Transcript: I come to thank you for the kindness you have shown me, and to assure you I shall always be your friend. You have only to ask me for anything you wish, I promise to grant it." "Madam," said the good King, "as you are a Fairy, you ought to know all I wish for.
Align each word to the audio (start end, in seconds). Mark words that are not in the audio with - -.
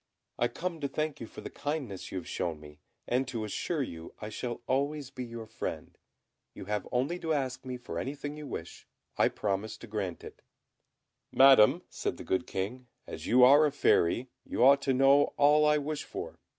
I 0.39 0.47
come 0.47 0.79
to 0.81 0.87
thank 0.87 1.19
you 1.19 1.27
for 1.27 1.41
the 1.41 1.51
kindness 1.51 2.11
you 2.11 2.17
have 2.17 2.27
shown 2.27 2.59
me, 2.59 2.79
and 3.07 3.27
to 3.27 3.43
assure 3.43 3.83
you 3.83 4.15
I 4.19 4.29
shall 4.29 4.61
always 4.65 5.11
be 5.11 5.23
your 5.23 5.45
friend. 5.45 5.95
You 6.55 6.65
have 6.65 6.87
only 6.91 7.19
to 7.19 7.33
ask 7.35 7.63
me 7.63 7.77
for 7.77 7.99
anything 7.99 8.35
you 8.35 8.47
wish, 8.47 8.87
I 9.15 9.27
promise 9.29 9.77
to 9.77 9.85
grant 9.85 10.23
it." 10.23 10.41
"Madam," 11.31 11.83
said 11.87 12.17
the 12.17 12.23
good 12.23 12.47
King, 12.47 12.87
"as 13.05 13.27
you 13.27 13.43
are 13.43 13.63
a 13.67 13.71
Fairy, 13.71 14.31
you 14.43 14.63
ought 14.63 14.81
to 14.81 14.93
know 14.95 15.35
all 15.37 15.67
I 15.67 15.77
wish 15.77 16.03
for. 16.03 16.39